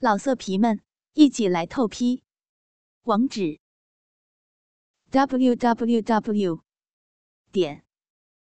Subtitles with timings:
[0.00, 0.80] 老色皮们，
[1.14, 2.22] 一起来透批！
[3.02, 3.58] 网址
[5.10, 6.62] ：w w w
[7.50, 7.84] 点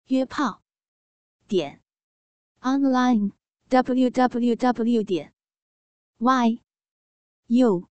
[0.05, 0.61] 约炮
[1.47, 1.81] 点
[2.59, 3.31] online
[3.69, 5.33] w w w 点
[6.19, 6.61] y
[7.47, 7.89] u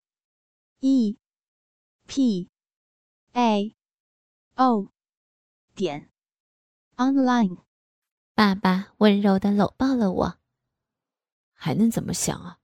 [0.79, 1.17] e
[2.07, 2.49] p
[3.33, 3.75] a
[4.55, 4.93] o
[5.75, 6.09] 点
[6.95, 7.57] online。
[8.33, 10.39] 爸爸温柔的搂抱了我，
[11.51, 12.60] 还能怎么想啊？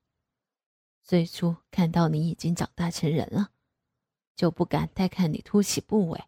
[1.08, 3.52] 最初看到你已经长大成人了，
[4.36, 6.26] 就不敢再看你凸起部位。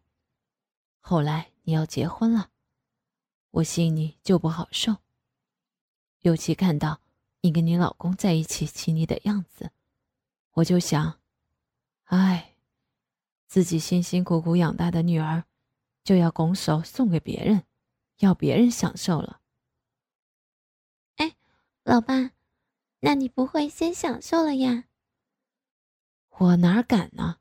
[1.01, 2.49] 后来你要结婚了，
[3.51, 4.95] 我心里就不好受。
[6.21, 7.01] 尤其看到
[7.41, 9.71] 你跟你老公在一起亲昵的样子，
[10.51, 11.19] 我就想，
[12.05, 12.55] 唉，
[13.47, 15.43] 自己辛辛苦苦养大的女儿，
[16.05, 17.65] 就要拱手送给别人，
[18.19, 19.41] 要别人享受了。
[21.17, 21.35] 哎，
[21.83, 22.31] 老爸。
[23.01, 24.85] 那你不会先享受了呀？
[26.37, 27.39] 我哪敢呢？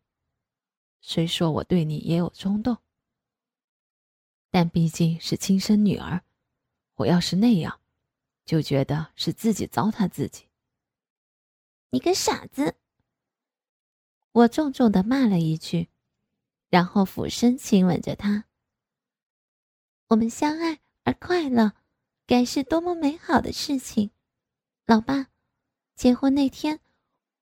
[1.01, 2.78] 虽说我对你也有冲动，
[4.51, 6.25] 但毕竟是亲生女儿，
[6.95, 7.81] 我要是那样，
[8.45, 10.48] 就觉得是自己糟蹋自己。
[11.91, 12.77] 你个傻子！
[14.33, 15.89] 我重重的骂了一句，
[16.69, 18.45] 然后俯身亲吻着她。
[20.09, 21.73] 我们相爱而快乐，
[22.27, 24.11] 该是多么美好的事情，
[24.86, 25.29] 老爸。
[25.99, 26.79] 结婚那天，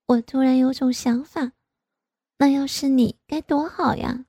[0.07, 1.53] 我突然有种想法，
[2.39, 4.25] 那要是你该多好呀！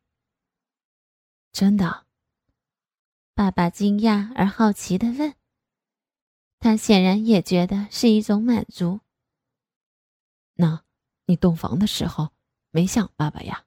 [1.54, 2.06] 真的？
[3.34, 5.34] 爸爸惊讶而好奇的问。
[6.60, 9.00] 他显然也觉得是一种满足。
[10.56, 10.84] 那，
[11.28, 12.34] 你洞房的时候
[12.72, 13.66] 没想爸爸呀？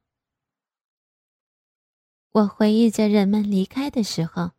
[2.32, 4.50] 我回忆着人们离开的时候。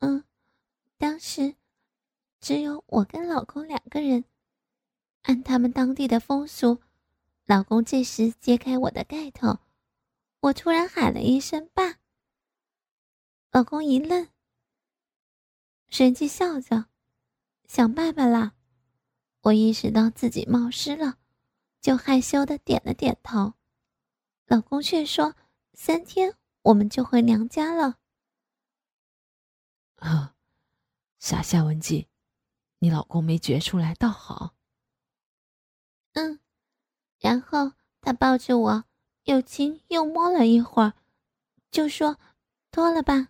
[0.00, 0.24] 嗯，
[0.98, 1.54] 当时。
[2.42, 4.24] 只有我跟老公两个人，
[5.22, 6.82] 按他们当地的风俗，
[7.46, 9.60] 老公这时揭开我的盖头，
[10.40, 12.00] 我突然喊了一声“爸”，
[13.52, 14.28] 老公一愣，
[15.88, 16.86] 随即笑着，
[17.68, 18.54] 想爸爸啦。
[19.42, 21.18] 我意识到自己冒失了，
[21.80, 23.54] 就害羞的点了点头，
[24.46, 25.36] 老公却说
[25.74, 27.98] ：“三天我们就回娘家了。”
[30.02, 30.34] 啊，
[31.20, 32.08] 傻夏文姬。
[32.82, 34.56] 你老公没觉出来，倒好。
[36.14, 36.40] 嗯，
[37.20, 38.84] 然后他抱着我，
[39.22, 40.94] 又亲又摸了一会儿，
[41.70, 42.18] 就说
[42.72, 43.28] ：“脱了吧。”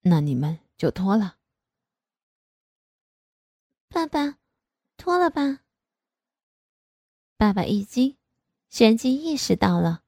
[0.00, 1.36] 那你们就脱了。
[3.88, 4.38] 爸爸，
[4.96, 5.60] 脱了吧。
[7.36, 8.16] 爸爸一惊，
[8.70, 10.04] 旋即意识到了，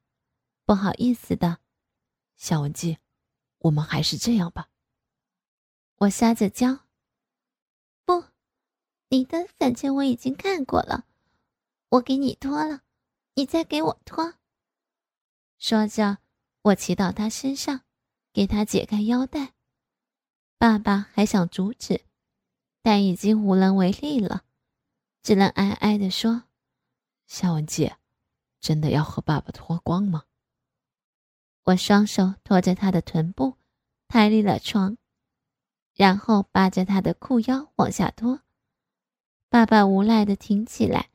[0.65, 1.59] 不好意思的，
[2.35, 2.97] 小文姬，
[3.59, 4.71] 我们还是这样吧。
[5.97, 6.84] 我撒着娇。
[9.15, 11.05] 你的，反正我已经看过了，
[11.87, 12.81] 我给你脱了，
[13.35, 14.33] 你再给我脱。
[15.57, 16.17] 说着，
[16.63, 17.83] 我骑到他身上，
[18.33, 19.53] 给他解开腰带。
[20.57, 22.01] 爸爸还想阻止，
[22.81, 24.43] 但已经无能为力了，
[25.23, 26.43] 只能哀哀地说
[27.25, 27.95] ：“夏文姐，
[28.59, 30.25] 真的要和爸爸脱光吗？”
[31.63, 33.55] 我双手托着他的臀部，
[34.09, 34.97] 抬离了床，
[35.93, 38.41] 然后扒着他的裤腰往下脱。
[39.55, 41.09] 爸爸无奈的挺起来，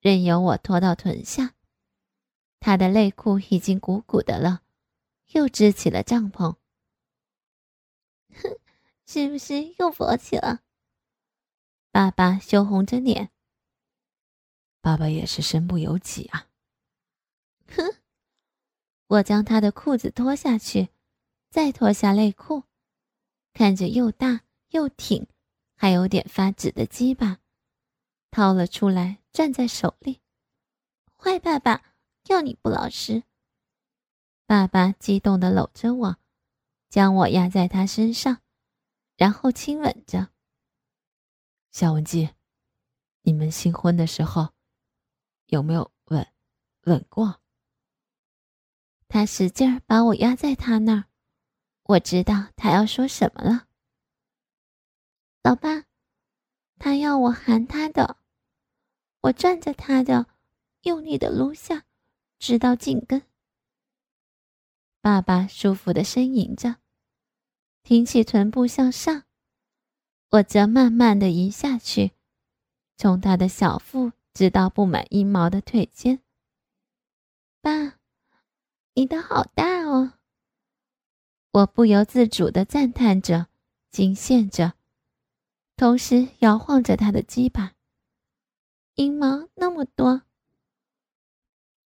[0.00, 1.54] 任由我拖到臀下。
[2.58, 4.62] 他的内裤已经鼓鼓的了，
[5.28, 6.56] 又支起了帐篷。
[8.34, 8.58] 哼，
[9.06, 10.62] 是不是又勃起了？
[11.92, 13.30] 爸爸羞红着脸。
[14.80, 16.48] 爸爸也是身不由己啊。
[17.68, 17.98] 哼，
[19.06, 20.88] 我将他的裤子脱下去，
[21.50, 22.64] 再脱下内裤，
[23.52, 25.28] 看着又大又挺，
[25.76, 27.38] 还有点发紫的鸡巴。
[28.30, 30.20] 掏了出来，攥在手里。
[31.16, 31.94] 坏爸爸，
[32.28, 33.24] 要你不老实！
[34.46, 36.16] 爸爸激动的搂着我，
[36.88, 38.40] 将我压在他身上，
[39.16, 40.30] 然后亲吻着。
[41.70, 42.30] 夏文姬，
[43.22, 44.54] 你们新婚的时候
[45.46, 46.26] 有没有吻
[46.82, 47.40] 吻过？
[49.08, 51.04] 他使劲把我压在他那儿，
[51.82, 53.66] 我知道他要说什么了。
[55.42, 55.84] 老爸，
[56.78, 58.19] 他要我含他的。
[59.22, 60.26] 我攥着他的，
[60.82, 61.84] 用力的撸下，
[62.38, 63.22] 直到颈根。
[65.02, 66.76] 爸爸舒服的呻吟着，
[67.82, 69.24] 挺起臀部向上，
[70.30, 72.12] 我则慢慢的移下去，
[72.96, 76.20] 从他的小腹直到布满阴毛的腿间。
[77.60, 77.98] 爸，
[78.94, 80.14] 你的好大哦！
[81.52, 83.48] 我不由自主的赞叹着，
[83.90, 84.74] 惊羡着，
[85.76, 87.74] 同时摇晃着他的鸡巴。
[89.00, 90.24] 阴毛那么多。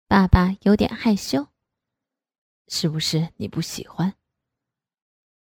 [0.09, 1.47] 爸爸有点害羞，
[2.67, 4.15] 是不是你不喜欢？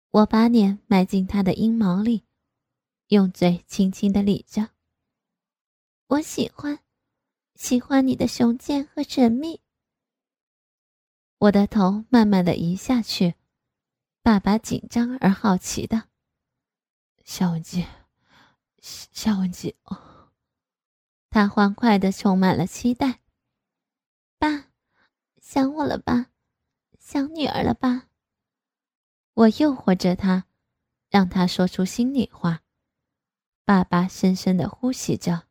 [0.10, 2.26] 我把脸埋进他的阴毛里，
[3.08, 4.72] 用嘴轻轻的理着。
[6.08, 6.80] 我喜欢，
[7.56, 9.62] 喜欢你的雄健和神秘。
[11.38, 13.36] 我的头慢慢的移下去，
[14.22, 16.10] 爸爸紧张而好奇的。
[17.24, 17.86] 夏文姬，
[18.82, 19.98] 夏文姬，哦，
[21.34, 23.20] 他欢快的充满了期待。
[24.38, 24.68] 爸，
[25.42, 26.28] 想我了吧？
[27.00, 28.08] 想女儿了吧？
[29.34, 30.46] 我诱惑着他，
[31.10, 32.62] 让他说出心里话。
[33.66, 35.48] 爸爸深深的呼吸着，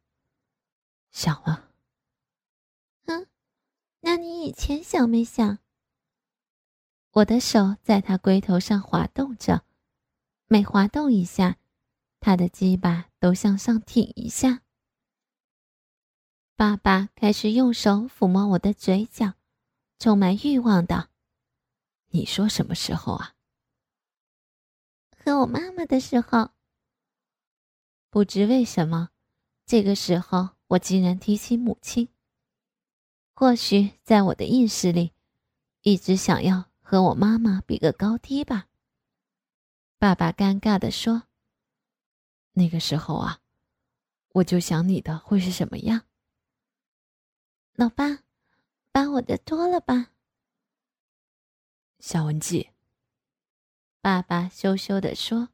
[1.11, 1.73] 想了。
[3.07, 3.27] 嗯，
[4.03, 5.59] 那你以前想没想？
[7.11, 9.65] 我的手在他龟头上滑动着，
[10.47, 11.57] 每滑动一下，
[12.21, 14.62] 他的鸡巴都向上挺一下。
[16.55, 19.35] 爸爸开始用手抚摸我的嘴角，
[19.99, 21.09] 充满欲望道
[22.11, 23.35] ：“你说什么时候啊？”
[25.17, 26.51] 和我妈妈的时候，
[28.11, 29.11] 不知为什么，
[29.67, 32.09] 这个时候我竟然提起母亲。
[33.35, 35.13] 或许在我的意识里，
[35.81, 38.69] 一直想要和我妈妈比个高低吧。
[39.99, 41.25] 爸爸尴尬地说
[42.53, 43.41] ：“那个时候啊，
[44.35, 46.03] 我就想你的会是什么样。”
[47.75, 48.23] 老爸，
[48.93, 50.13] 把我的脱了吧，
[51.99, 52.69] 夏文姬。
[54.03, 55.49] 爸爸羞羞地说，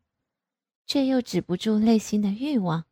[0.85, 2.87] 却又止不住内心的欲望。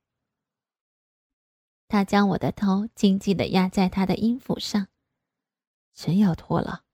[1.89, 4.87] 他将我的头紧紧地压在他的阴府上，
[5.93, 6.85] 真要脱了。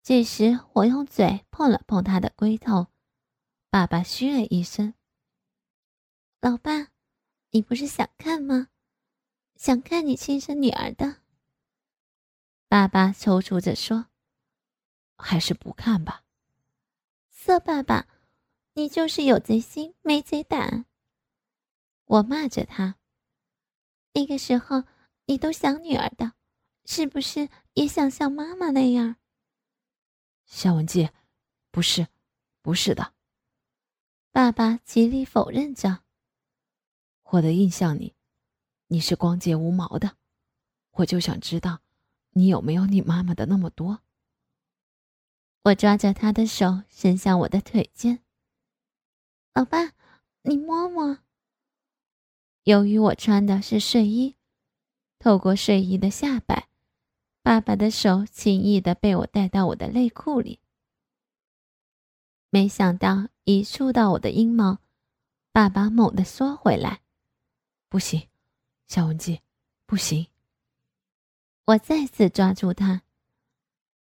[0.00, 2.86] 这时，我用嘴碰了碰他的龟头，
[3.68, 4.94] 爸爸嘘了一声
[6.40, 6.92] ：“老爸，
[7.50, 8.68] 你不是想看吗？
[9.56, 11.22] 想看你亲生女儿的。”
[12.68, 14.06] 爸爸踌躇着说
[15.16, 16.24] ：“还是不看吧。”
[17.30, 18.08] 色爸爸，
[18.72, 20.86] 你就是有贼心没贼胆。
[22.06, 22.96] 我骂着他。
[24.12, 24.84] 那个时候
[25.26, 26.32] 你都想女儿的，
[26.84, 29.16] 是不是也想像妈妈那样？
[30.44, 31.10] 夏文姬，
[31.70, 32.06] 不是，
[32.62, 33.14] 不是的。
[34.30, 36.02] 爸爸极力否认着。
[37.24, 38.13] 我的印象里，
[38.94, 40.16] 你是光洁无毛的，
[40.92, 41.80] 我就想知道，
[42.30, 43.98] 你有没有你妈妈的那么多。
[45.64, 48.20] 我抓着他的手伸向我的腿间，
[49.52, 49.94] 老爸，
[50.42, 51.18] 你摸摸。
[52.62, 54.36] 由于我穿的是睡衣，
[55.18, 56.68] 透过睡衣的下摆，
[57.42, 60.60] 爸爸的手轻易的被我带到我的内裤里。
[62.48, 64.78] 没想到一触到我的阴毛，
[65.50, 67.00] 爸爸猛地缩回来，
[67.88, 68.28] 不行，
[68.86, 69.40] 夏文姬，
[69.86, 70.26] 不行。
[71.66, 73.02] 我再次抓住他，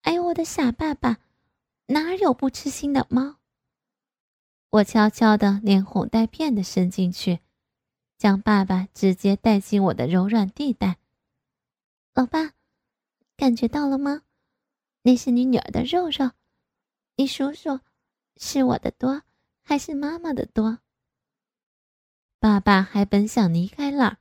[0.02, 1.18] 哎呦，我的傻爸爸！
[1.86, 3.36] 哪有不吃腥的猫？
[4.70, 7.40] 我悄悄的连哄带骗的伸进去，
[8.18, 10.98] 将爸爸直接带进我的柔软地带。
[12.14, 12.52] 老爸，
[13.36, 14.22] 感觉到了吗？
[15.02, 16.32] 那是你女儿的肉肉，
[17.16, 17.80] 你数数，
[18.36, 19.22] 是我的多
[19.62, 20.80] 还是妈妈的多？
[22.38, 24.18] 爸爸还本想离开那儿，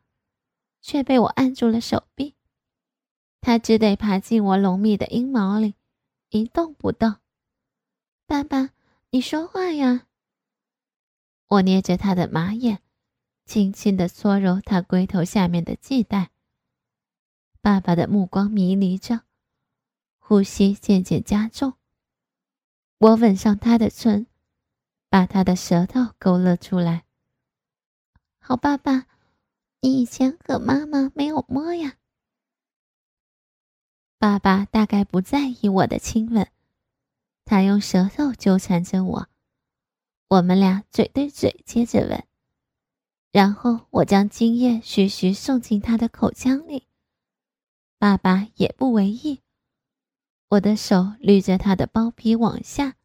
[0.82, 2.36] 却被我按住了手臂，
[3.42, 5.76] 他只得爬进我浓密的阴毛里，
[6.30, 7.16] 一动不动。
[8.26, 8.72] 爸爸，
[9.10, 10.08] 你说话呀！
[11.48, 12.82] 我捏着他的马眼，
[13.46, 16.32] 轻轻的搓揉他龟头下面的系带。
[17.62, 19.22] 爸爸的目光迷离着，
[20.20, 21.74] 呼吸渐渐加重。
[22.98, 24.28] 我吻上他的唇，
[25.10, 27.06] 把他的舌头勾勒出来。
[28.40, 29.06] 好，爸爸，
[29.80, 31.98] 你以前和妈妈没有摸呀？
[34.18, 36.50] 爸爸大概不在意我的亲吻。
[37.46, 39.30] 他用舌头纠缠着我，
[40.28, 42.26] 我们俩嘴对嘴接着吻，
[43.32, 46.88] 然后我将精液徐徐送进他的口腔里。
[48.00, 49.42] 爸爸也不为意，
[50.50, 52.98] 我的手捋着他的包皮往下，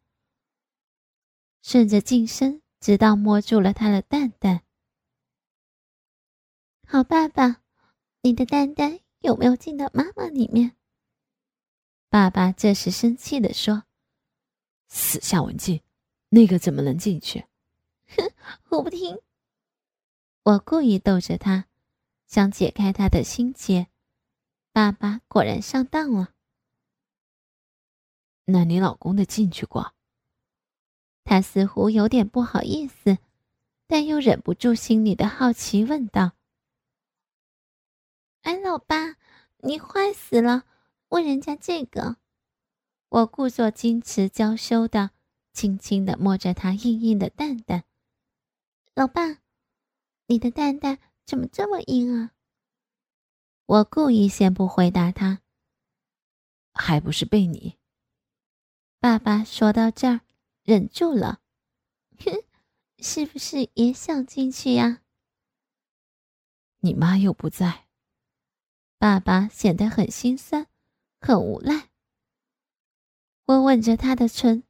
[1.61, 4.63] 顺着进深，直到摸住了他的蛋蛋。
[6.85, 7.61] 好，爸爸，
[8.21, 10.75] 你的蛋蛋有没有进到妈妈里面？
[12.09, 13.83] 爸爸这时生气地说。
[14.89, 15.81] 死夏文静，
[16.29, 17.45] 那个怎么能进去？
[18.15, 18.31] 哼，
[18.69, 19.19] 我不听。
[20.43, 21.65] 我故意逗着他，
[22.27, 23.87] 想解开他的心结。
[24.71, 26.29] 爸爸果然上当了。
[28.45, 29.93] 那你老公的进去过？
[31.23, 33.17] 他似乎有点不好意思，
[33.87, 36.33] 但又忍不住心里的好奇，问道
[38.43, 39.15] ：“哎老爸，
[39.59, 40.65] 你坏死了！
[41.09, 42.17] 问人家这个。
[43.07, 45.11] 我故作矜持娇羞的，
[45.53, 47.85] 轻轻的摸着他硬硬的蛋蛋。
[48.95, 49.39] 老爸，
[50.27, 52.31] 你的蛋蛋怎么这么硬啊？
[53.65, 55.41] 我故意先不回答他。
[56.73, 57.77] 还不是被你。
[58.99, 60.21] 爸爸说到这儿，
[60.63, 61.39] 忍住了。
[62.19, 62.43] 哼，
[62.97, 65.01] 是不是也想进去呀？
[66.79, 67.82] 你妈又不在。
[69.03, 70.65] 爸爸显得很心酸，
[71.19, 71.89] 很无奈。
[73.43, 74.63] 我吻着他的唇，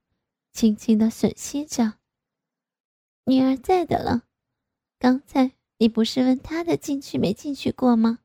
[0.51, 1.99] 轻轻的吮吸着。
[3.25, 4.23] 女儿在的了。
[4.97, 8.17] 刚才你不是问他的进去没进去过吗？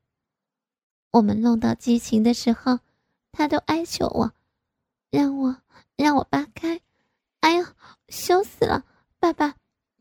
[1.11, 2.81] 我们弄到激情的时候，
[3.31, 4.33] 他都哀求我，
[5.11, 5.61] 让我
[5.95, 6.81] 让我扒开。
[7.41, 7.67] 哎呦，
[8.09, 8.87] 羞死了！
[9.19, 9.57] 爸爸，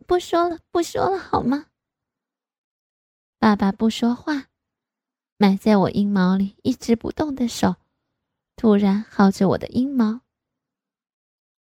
[0.05, 1.65] 不说了，不说了，好吗？
[3.39, 4.47] 爸爸不说话，
[5.37, 7.75] 埋在我阴毛里一直不动的手，
[8.55, 10.21] 突然薅着我的阴毛。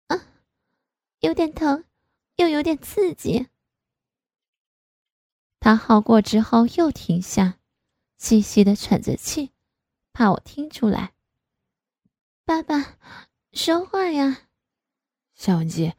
[0.09, 0.27] 啊，
[1.21, 1.85] 有点疼，
[2.37, 3.47] 又有点刺激。
[5.61, 7.61] 他薅过之后又停下，
[8.17, 9.53] 细细的喘着气，
[10.13, 11.15] 怕我听出来。
[12.45, 12.99] 爸爸，
[13.53, 14.49] 说话呀，
[15.35, 15.95] 夏文姬，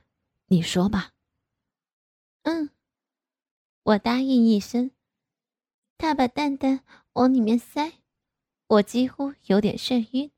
[0.47, 1.11] 你说吧。
[2.41, 2.69] 嗯，
[3.83, 4.91] 我答应一声。
[5.97, 7.99] 他把蛋蛋往里面塞，
[8.67, 10.31] 我几乎有点眩晕。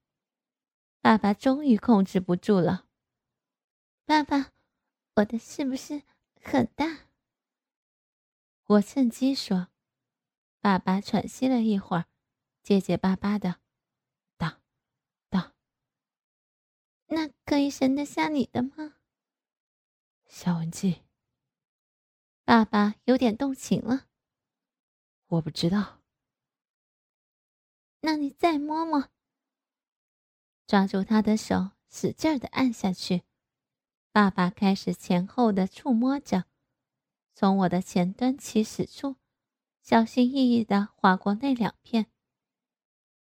[1.00, 2.88] 爸爸终于控制不住了。
[4.06, 4.52] 爸爸，
[5.16, 6.04] 我的是不是
[6.42, 7.08] 很大？
[8.66, 9.70] 我趁机说。
[10.60, 12.06] 爸爸喘息了一会儿，
[12.64, 13.62] 结结巴巴的
[14.36, 14.60] ：“大，
[15.30, 15.54] 大。
[17.06, 18.96] 那可以生得下你的吗？”
[20.26, 21.04] 小文姬。
[22.44, 24.08] 爸爸有点动情了。
[25.28, 26.02] 我不知道。
[28.06, 29.10] 那你再摸摸。
[30.68, 33.24] 抓住他的手，使劲的按下去。
[34.12, 36.46] 爸爸开始前后的触摸着，
[37.34, 39.16] 从我的前端起始处，
[39.82, 42.06] 小心翼翼的划过那两片，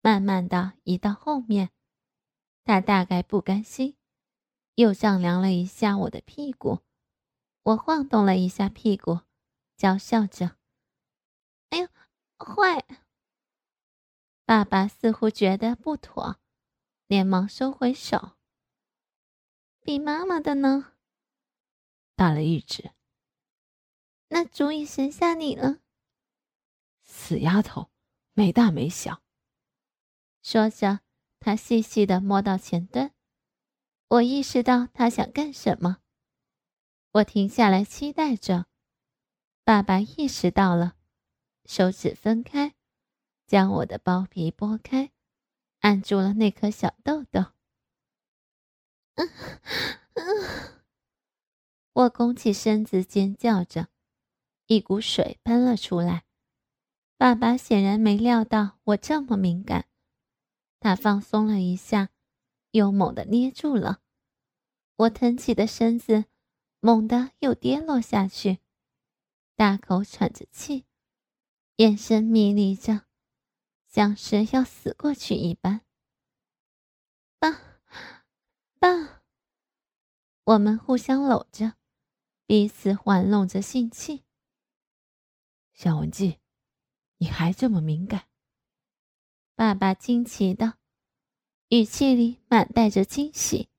[0.01, 1.69] 慢慢的移到后面。
[2.63, 3.95] 他大概不甘心，
[4.73, 6.79] 又丈量了一下我的屁股。
[7.61, 9.19] 我晃动了一下屁股，
[9.77, 10.57] 娇笑着。
[11.69, 11.87] 哎呦，
[12.39, 13.02] 坏！
[14.45, 16.37] 爸爸似乎觉得不妥，
[17.07, 18.33] 连忙收回手。
[19.81, 20.93] 比妈妈的呢？
[22.15, 22.91] 大了一指。
[24.27, 25.79] 那足以生下你了。
[27.03, 27.89] 死丫头，
[28.33, 29.21] 没大没小。
[30.41, 30.99] 说着，
[31.39, 33.13] 他细细的摸到前端。
[34.09, 35.99] 我意识到他想干什么，
[37.11, 38.65] 我停下来期待着。
[39.63, 40.97] 爸爸意识到了。
[41.65, 42.75] 手指分开，
[43.53, 45.11] 将我的包皮剥开，
[45.81, 47.51] 按住了那颗小豆豆。
[51.93, 53.89] 我拱起身子尖叫着，
[54.65, 56.23] 一股水喷了出来。
[57.15, 59.85] 爸爸显然没料到我这么敏感，
[60.79, 62.09] 他放松了一下，
[62.71, 64.01] 又猛地捏住了
[64.95, 66.25] 我腾起的身子，
[66.79, 68.57] 猛地又跌落下去，
[69.55, 70.85] 大口喘着气。
[71.75, 73.03] 眼神迷离着，
[73.93, 75.81] 像是要死过去一般。
[77.37, 77.61] 爸，
[78.79, 79.21] 爸，
[80.45, 81.75] 我们互相搂着，
[82.47, 84.23] 彼此玩弄着性器。
[85.73, 86.39] 小文姬，
[87.17, 88.27] 你还这么敏感？
[89.53, 90.79] 爸爸惊奇的
[91.69, 93.69] 语气里满带着惊喜。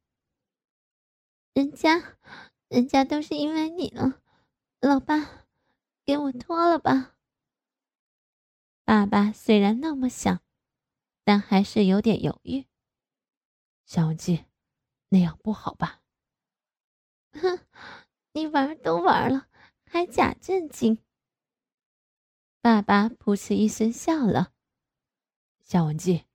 [1.55, 2.17] 人家，
[2.69, 4.23] 人家都是因为你了，
[4.79, 5.49] 老爸，
[6.05, 7.14] 给我脱了吧。
[8.85, 10.43] 爸爸虽然那么想，
[11.25, 12.67] 但还是有点犹豫。
[13.87, 14.45] 小文姬，
[15.09, 16.03] 那样不好吧？
[17.33, 17.67] 哼，
[18.33, 19.49] 你玩都玩了，
[19.87, 20.99] 还假正经。
[22.61, 24.53] 爸爸噗嗤一声笑了。
[25.63, 26.27] 小文姬，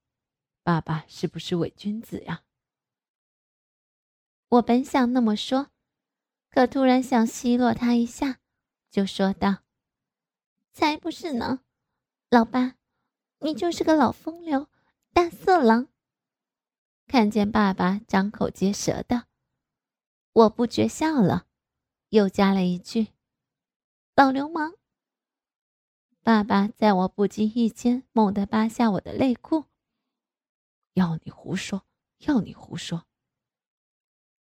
[0.63, 2.44] 爸爸是不是伪君子呀？
[4.50, 5.70] 我本想那么说，
[6.50, 8.39] 可突然想奚落他一下，
[8.89, 9.63] 就说道
[10.74, 11.63] ：“才不是呢。”
[12.32, 12.76] 老爸，
[13.40, 14.68] 你就是个老风流、
[15.14, 15.88] 大色狼。
[17.08, 19.26] 看见爸爸张口结舌的，
[20.34, 21.48] 我不觉笑了，
[22.10, 23.08] 又加了一句
[24.16, 24.76] ：“老流氓。”
[26.22, 29.66] 爸爸在我不经意间猛地扒下我的内裤。
[30.94, 31.88] 要你胡说，
[32.20, 33.08] 要你胡说！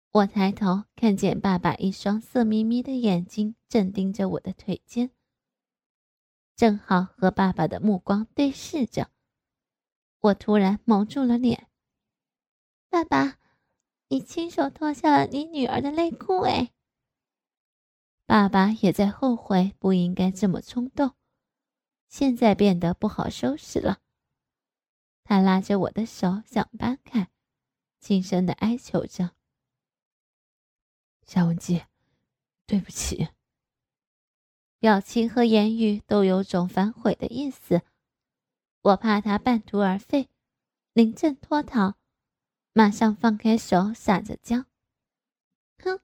[0.09, 5.11] 我抬头看见爸爸一双色眯眯的眼睛正盯着我的腿尖。
[6.55, 9.11] 正好和爸爸的目光对视着，
[10.19, 11.67] 我突然蒙住了脸。
[12.89, 13.37] 爸爸，
[14.07, 16.71] 你亲手脱下了你女儿的内裤，哎！
[18.25, 21.13] 爸爸也在后悔不应该这么冲动，
[22.07, 23.99] 现在变得不好收拾了。
[25.25, 27.29] 他拉着我的手想搬开，
[27.99, 29.31] 轻声的哀求着
[31.27, 31.83] ：“夏文姬，
[32.65, 33.27] 对不起。”
[34.79, 37.81] 表情和言语都有种反悔的意思。
[38.81, 40.29] 我怕他半途而废，
[40.93, 41.95] 临阵脱逃，
[42.73, 44.65] 马上放开手，撒着娇
[45.83, 45.99] ：“哼，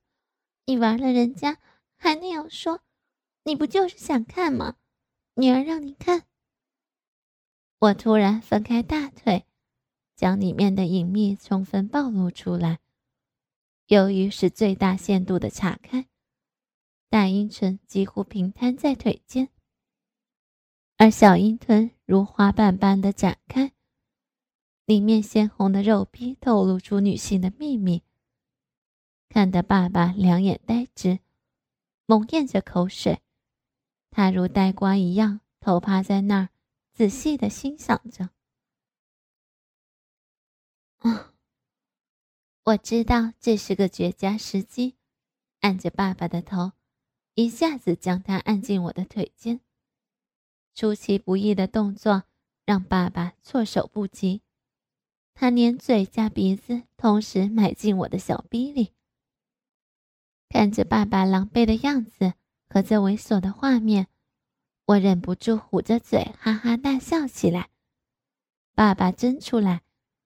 [0.66, 1.60] 你玩了人家，
[1.96, 2.82] 还那样说，
[3.44, 4.78] 你不就是想看吗？
[5.36, 6.24] 女儿让你看。”
[7.78, 9.46] 我突然分开大腿，
[10.16, 12.80] 将里面的隐秘充分暴露出来。
[13.88, 16.08] 由于是最大限度的岔开，
[17.12, 19.50] 大阴唇几乎平摊在腿间。
[20.96, 23.74] 而小阴臀如花瓣般的展开，
[24.86, 28.02] 里面鲜红的肉壁透露出女性的秘密，
[29.28, 31.20] 看得爸爸两眼呆直，
[32.06, 33.22] 猛咽着口水。
[34.10, 36.50] 他如呆瓜一样头趴在那儿，
[36.94, 38.30] 仔细的欣赏着。
[41.00, 41.34] 啊，
[42.64, 44.96] 我知道这是个绝佳时机，
[45.60, 46.72] 按着爸爸的头，
[47.34, 49.62] 一下子将他按进我的腿间。
[50.74, 52.24] 出其不意的动作
[52.66, 54.42] 让爸爸措手不及，
[55.34, 58.94] 他连嘴加鼻子同时埋进我的小逼里。
[60.50, 62.34] 看着爸爸狼狈的样子
[62.70, 64.08] 和这猥琐的画面，
[64.86, 67.70] 我忍不住捂着嘴哈哈大笑起来。
[68.74, 69.82] 爸爸真出来，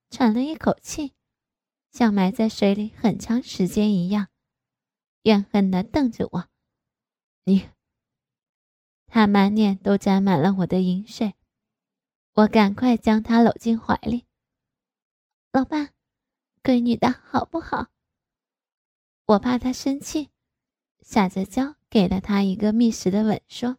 [0.10, 1.14] 喘了一口气，
[1.92, 4.28] 像埋在水里很长时间一样，
[5.24, 6.50] 怨恨地瞪着我
[7.46, 7.70] ：“你。”
[9.08, 11.36] 他满脸都沾满了我的饮水，
[12.34, 14.26] 我赶快将他搂进怀里。
[15.54, 15.92] 老爸，
[16.62, 17.88] 闺女的好不好？
[19.28, 20.30] 我怕他生气，
[21.00, 23.78] 撒着娇给了他一个觅食的吻，说：“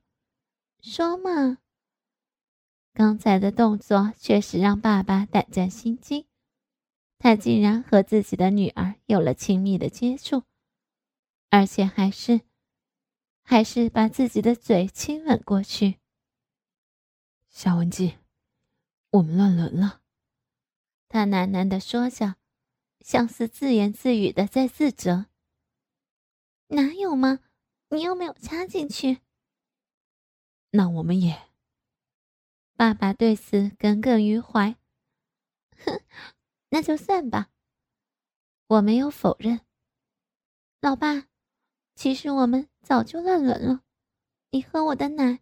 [0.81, 1.59] 说嘛。”
[2.95, 6.27] 刚才的动作确实让爸爸胆战心惊，
[7.19, 10.45] 他竟然和自己的女儿有了亲密的接触，
[11.51, 12.41] 而且还是。
[13.49, 16.01] 还是把自己的嘴亲吻过去。
[17.49, 18.19] 夏文姬，
[19.11, 20.03] 我们乱伦了。
[21.07, 22.35] 他喃喃地说着，
[22.99, 25.27] 像是自言自语的在自责。
[26.67, 27.39] 哪有吗？
[27.91, 29.21] 你又没有插进去。
[30.71, 31.49] 那我们也。
[32.75, 34.77] 爸爸对此耿耿于怀。
[35.85, 36.03] 哼，
[36.71, 37.51] 那就算吧。
[38.67, 39.61] 我没有否认。
[40.81, 41.29] 老爸。
[41.95, 43.83] 其实我们早就乱伦了，
[44.51, 45.41] 你喝我的奶，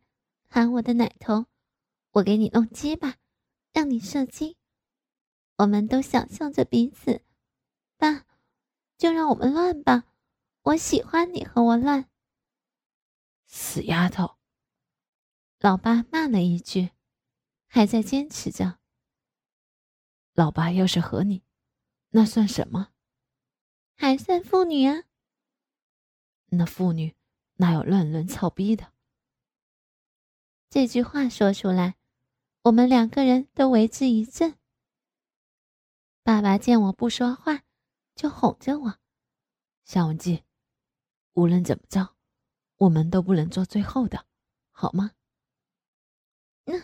[0.48, 1.44] 含我的奶头，
[2.12, 3.18] 我给你弄鸡巴，
[3.70, 4.56] 让你射精，
[5.58, 7.20] 我们都想象着彼此。
[7.98, 8.24] 爸，
[8.96, 10.04] 就让我们乱吧，
[10.62, 12.08] 我喜欢你和我乱。
[13.44, 14.38] 死丫头！
[15.58, 16.92] 老爸骂了一句，
[17.66, 18.78] 还在坚持着。
[20.32, 21.42] 老爸要是和你，
[22.08, 22.94] 那算什么？
[23.94, 25.04] 还算妇女啊。
[26.46, 27.14] 那妇女
[27.64, 28.92] 哪有乱伦操逼的？
[30.68, 31.96] 这句话说出来，
[32.64, 34.58] 我们两个人都为之一振。
[36.22, 37.62] 爸爸见我不说话，
[38.14, 38.98] 就哄着我
[39.82, 40.44] ：“夏文姬，
[41.32, 42.14] 无论怎么着，
[42.76, 44.26] 我们都不能做最后的，
[44.70, 45.12] 好吗？”
[46.66, 46.82] 那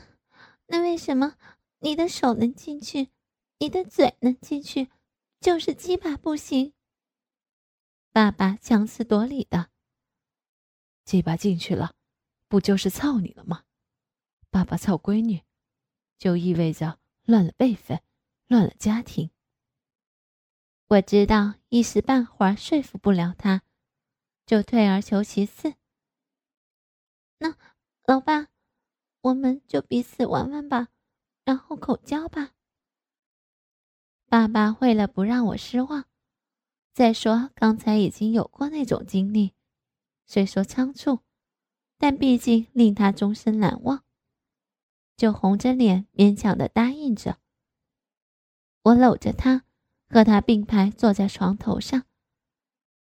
[0.65, 1.37] 那为什么
[1.81, 3.11] 你的手能进去，
[3.59, 4.89] 你的嘴能进去，
[5.43, 6.73] 就是鸡巴不行？
[8.13, 9.69] 爸爸强词夺理的，
[11.11, 11.93] 鸡巴进去了，
[12.47, 13.65] 不就是操你了吗？
[14.49, 15.43] 爸爸操闺女，
[16.19, 18.01] 就意味着乱了辈分，
[18.47, 19.33] 乱了家庭。
[20.87, 23.63] 我知道一时半会儿说服不了他，
[24.47, 25.75] 就退而求其次。
[27.39, 27.57] 那
[28.07, 28.47] 老爸，
[29.23, 30.91] 我们就彼此玩玩吧，
[31.45, 32.53] 然后口交吧。
[34.27, 36.05] 爸爸为了不让我失望。
[36.95, 39.55] 再说，刚才已经有过那种经历，
[40.31, 41.23] 虽说仓促，
[41.99, 44.05] 但毕竟令他终身难忘，
[45.17, 47.41] 就红着脸勉强的答应着。
[48.85, 49.65] 我搂着他，
[50.09, 52.05] 和他并排坐在床头上，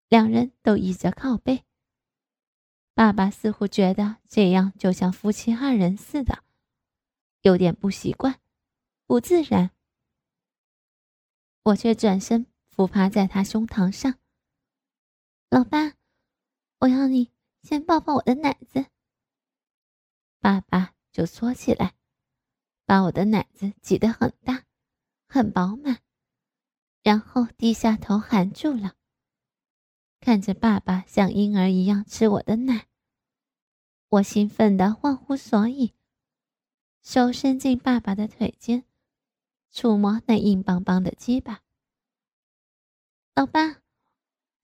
[0.07, 1.65] 两人都倚着靠背。
[2.93, 6.45] 爸爸似乎觉得这样就像夫妻二人似的，
[7.41, 8.39] 有点不习惯，
[9.05, 9.71] 不自然。
[11.63, 12.45] 我却转身。
[12.69, 14.17] 伏趴在他胸膛上，
[15.49, 15.95] 老爸，
[16.79, 17.29] 我要你
[17.61, 18.85] 先抱抱我的奶子。
[20.39, 21.93] 爸爸就缩起来，
[22.85, 24.63] 把我的奶子挤得很大，
[25.27, 25.99] 很饱满，
[27.03, 28.95] 然后低下头含住了。
[30.21, 32.87] 看着爸爸像婴儿一样吃我的奶，
[34.07, 35.93] 我兴奋的忘乎所以，
[37.01, 38.85] 手伸进爸爸的腿间，
[39.69, 41.61] 触摸那硬邦邦的鸡巴。
[43.35, 43.81] 老爸，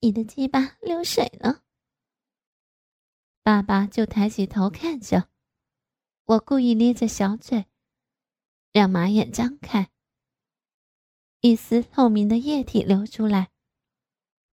[0.00, 1.64] 你的鸡巴流水了。
[3.46, 5.28] 爸爸就抬起头看着
[6.24, 7.66] 我，故意咧着小嘴，
[8.72, 9.88] 让马眼张开，
[11.42, 13.52] 一丝透明的液体流出来。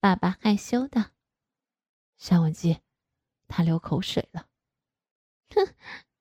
[0.01, 1.13] 爸爸害羞的，
[2.17, 2.81] 夏文姬，
[3.47, 4.49] 他流口水了。
[5.55, 5.73] 哼，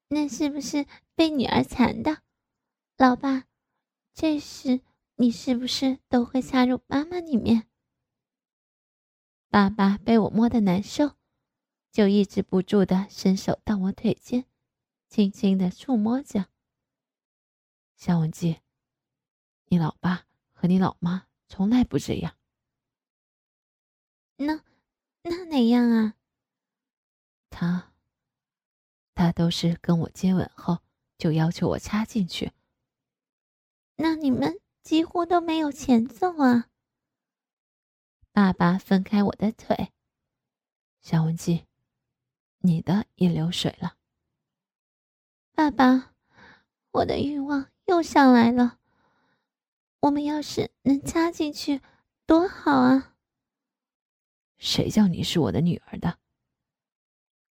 [0.09, 2.21] 那是不是被女儿缠的？
[2.97, 3.45] 老爸，
[4.13, 4.81] 这时
[5.15, 7.67] 你是不是都会插入妈妈里面？
[9.49, 11.15] 爸爸被我摸的难受，
[11.91, 14.45] 就抑制不住的伸手到我腿间，
[15.07, 16.45] 轻轻的触摸着。
[17.95, 18.61] 夏文姬，
[19.65, 22.37] 你老爸和你老妈从来不这样。
[24.37, 24.63] 那，
[25.23, 26.15] 那哪样啊？
[27.49, 27.91] 他，
[29.15, 30.79] 他都是跟我接吻后
[31.17, 32.53] 就要求我插进去。
[33.95, 36.69] 那你们几乎都没有前奏啊！
[38.31, 39.91] 爸爸分开我的腿，
[41.01, 41.65] 小文姬，
[42.59, 43.95] 你的也流水了。
[45.53, 46.13] 爸爸，
[46.91, 48.79] 我的欲望又上来了。
[50.01, 51.81] 我们要是能插进去，
[52.25, 53.15] 多好啊！
[54.57, 56.19] 谁叫你是我的女儿的？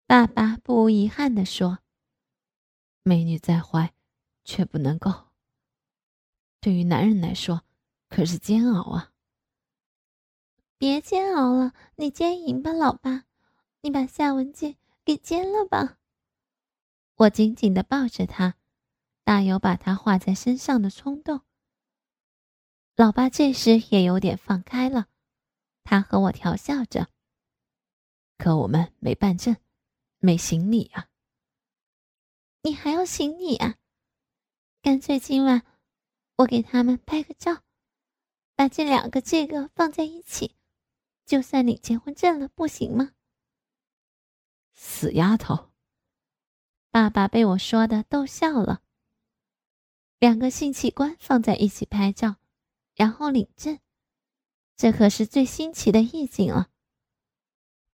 [0.07, 1.81] 爸爸不无遗憾地说
[3.03, 3.93] ：“美女在怀，
[4.45, 5.31] 却不能够。
[6.61, 7.63] 对于男人来说，
[8.09, 9.13] 可是煎熬啊。”
[10.79, 13.25] 别煎熬了，你奸淫吧，老爸，
[13.81, 15.99] 你把夏文姬给奸了吧。
[17.15, 18.57] 我紧紧的抱着他，
[19.23, 21.43] 大有把他画在身上的冲动。
[22.97, 25.07] 老爸这时也有点放开了。
[25.85, 27.09] 他和我调笑着，
[28.37, 29.57] 可我们没办证，
[30.19, 31.09] 没行李啊。
[32.63, 33.77] 你还要行李啊？
[34.83, 35.63] 干脆今晚
[36.39, 37.63] 我给他们拍个照，
[38.57, 40.57] 把这两个这个放在一起，
[41.25, 43.13] 就算领结婚证了，不行吗？
[44.77, 45.71] 死丫头！
[46.91, 48.83] 爸爸被我说的逗笑了。
[50.19, 52.37] 两个性器官放在一起拍照，
[52.95, 53.81] 然后领证。
[54.77, 56.71] 这可是最新奇的意境了。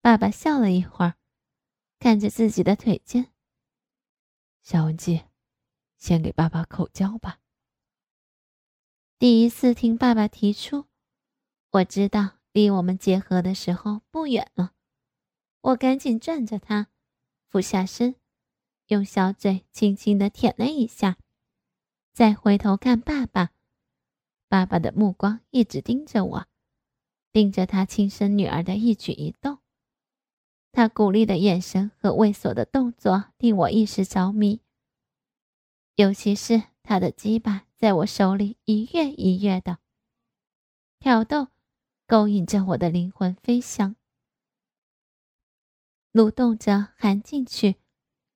[0.01, 1.15] 爸爸笑了一会儿，
[1.99, 3.33] 看着自己的腿尖。
[4.63, 5.23] 小文姬，
[5.97, 7.39] 先给爸爸口交吧。
[9.19, 10.87] 第一次听爸爸提出，
[11.71, 14.75] 我知道离我们结合的时候不远了。
[15.63, 16.89] 我赶紧转着他，
[17.49, 18.17] 俯下身，
[18.89, 21.17] 用小嘴轻轻的舔了一下，
[22.13, 23.53] 再回头看爸爸。
[24.49, 26.47] 爸爸的目光一直盯着我。
[27.31, 29.59] 盯着他亲生女儿的一举一动，
[30.71, 34.61] 他鼓励的眼神和猥琐的动作令我一时着迷。
[35.95, 39.79] 尤其是他的鸡巴在我手里一跃一跃的
[40.99, 41.49] 挑逗，
[42.07, 43.97] 勾引着我的灵魂飞翔，
[46.13, 47.77] 蠕动着含进去，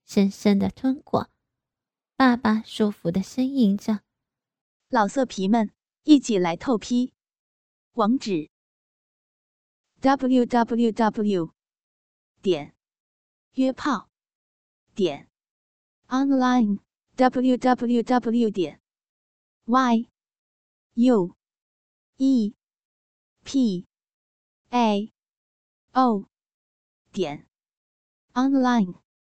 [0.05, 1.31] 深深的吞过。
[2.17, 4.01] 爸爸舒服的呻吟着
[4.89, 5.71] ：“老色皮们，
[6.05, 7.13] 一起来透批！”
[7.93, 8.51] 网址。
[10.01, 11.53] www.
[12.41, 12.75] 点。
[13.53, 14.09] 约炮。
[14.95, 15.29] 点。
[16.09, 16.79] online
[17.17, 18.51] www.
[18.51, 18.81] 点。
[19.67, 20.09] y
[20.95, 21.37] u
[22.17, 22.55] e
[23.45, 23.87] p
[24.71, 25.13] a
[25.93, 26.29] o
[27.13, 27.47] 点
[28.37, 28.95] online